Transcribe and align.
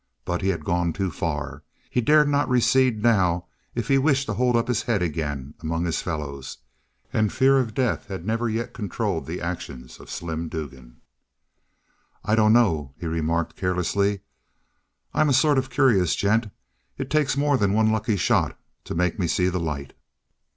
But 0.25 0.41
he 0.41 0.49
had 0.49 0.65
gone 0.65 0.93
too 0.93 1.11
far. 1.11 1.61
He 1.91 2.01
dared 2.01 2.27
not 2.27 2.49
recede 2.49 3.03
now 3.03 3.45
if 3.75 3.87
he 3.87 3.99
wished 3.99 4.25
to 4.25 4.33
hold 4.33 4.55
up 4.55 4.67
his 4.67 4.81
head 4.81 5.03
again 5.03 5.53
among 5.59 5.85
his 5.85 6.01
fellows 6.01 6.57
and 7.13 7.31
fear 7.31 7.59
of 7.59 7.75
death 7.75 8.07
had 8.07 8.25
never 8.25 8.49
yet 8.49 8.73
controlled 8.73 9.27
the 9.27 9.39
actions 9.39 9.99
of 9.99 10.09
Slim 10.09 10.49
Dugan. 10.49 11.01
"I 12.25 12.33
dunno," 12.33 12.95
he 12.97 13.05
remarked 13.05 13.55
carelessly. 13.55 14.21
"I'm 15.13 15.29
a 15.29 15.33
sort 15.33 15.59
of 15.59 15.69
curious 15.69 16.15
gent. 16.15 16.49
It 16.97 17.11
takes 17.11 17.37
more 17.37 17.55
than 17.55 17.73
one 17.73 17.91
lucky 17.91 18.17
shot 18.17 18.59
to 18.85 18.95
make 18.95 19.19
me 19.19 19.27
see 19.27 19.49
the 19.49 19.59
light." 19.59 19.93